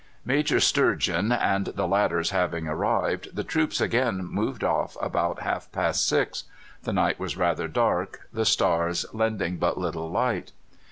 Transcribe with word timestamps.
Major 0.25 0.59
Sturgeon 0.59 1.31
and 1.31 1.65
the 1.67 1.85
ladders 1.87 2.31
having 2.31 2.67
arrived, 2.67 3.35
the 3.35 3.43
troops 3.43 3.79
again 3.79 4.25
moved 4.25 4.63
off 4.63 4.97
about 4.99 5.43
half 5.43 5.71
past 5.71 6.07
six. 6.07 6.45
The 6.81 6.91
night 6.91 7.19
was 7.19 7.37
rather 7.37 7.67
dark, 7.67 8.27
the 8.33 8.43
stars 8.45 9.05
lending 9.13 9.57
but 9.57 9.77
little 9.77 10.09
light. 10.09 10.53